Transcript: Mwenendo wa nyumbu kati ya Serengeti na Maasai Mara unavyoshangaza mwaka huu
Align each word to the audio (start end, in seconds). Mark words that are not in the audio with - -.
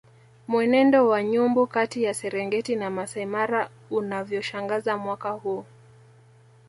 Mwenendo 0.47 1.07
wa 1.07 1.23
nyumbu 1.23 1.67
kati 1.67 2.03
ya 2.03 2.13
Serengeti 2.13 2.75
na 2.75 2.89
Maasai 2.89 3.25
Mara 3.25 3.69
unavyoshangaza 3.89 4.97
mwaka 4.97 5.29
huu 5.29 5.65